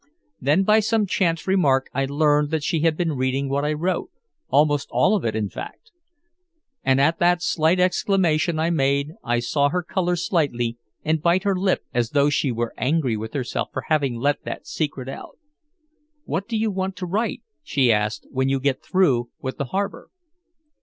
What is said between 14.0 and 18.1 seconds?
let that secret out. "What do you want to write," she